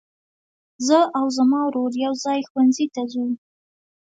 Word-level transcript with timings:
زه 0.87 0.99
او 1.17 1.25
زما 1.37 1.59
ورور 1.65 1.91
يوځای 2.05 2.39
ښوونځي 2.49 2.87
ته 2.95 3.01
ځو. 3.11 3.25